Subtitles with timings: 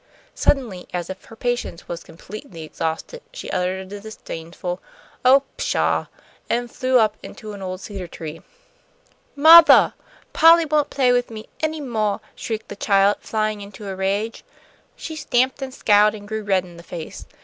[0.33, 4.81] Suddenly, as if her patience was completely exhausted, she uttered a disdainful
[5.23, 6.07] "Oh, pshaw!"
[6.49, 8.41] and flew up into an old cedar tree.
[9.35, 9.93] "Mothah!
[10.33, 14.43] Polly won't play with me any moah," shrieked the child, flying into a rage.
[14.95, 17.27] She stamped and scowled and grew red in the face.